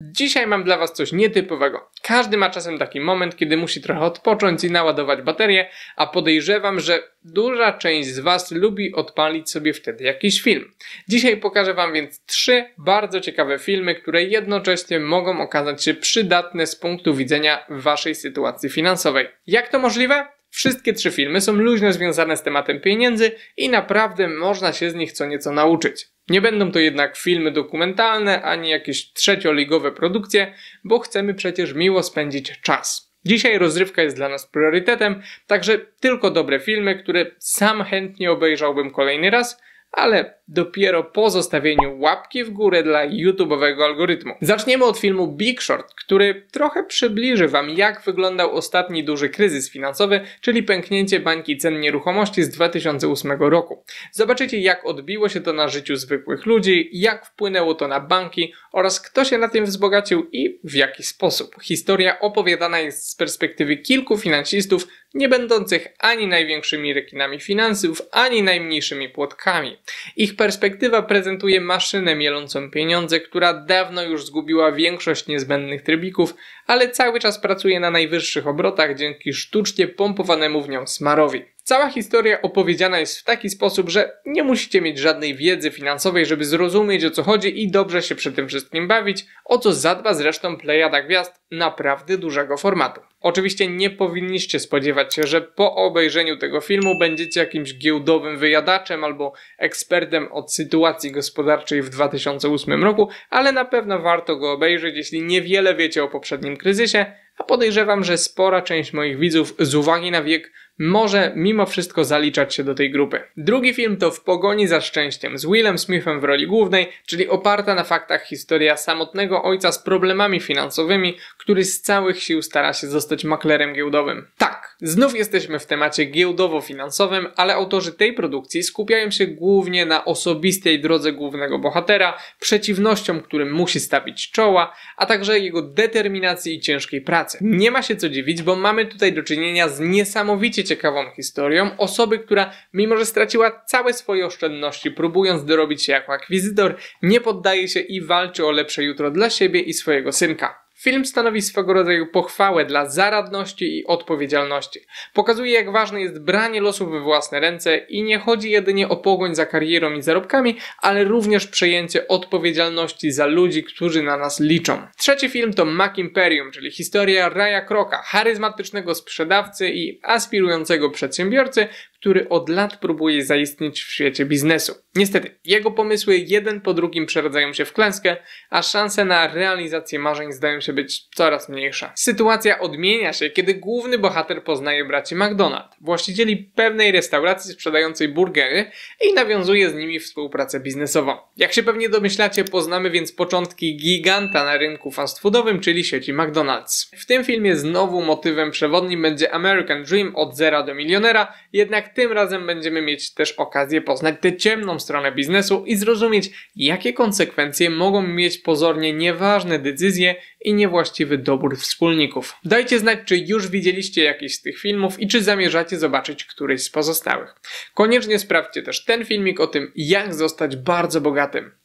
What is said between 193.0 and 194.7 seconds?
początki giganta na